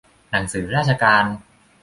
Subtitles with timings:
[0.31, 1.23] หนังสือราชการ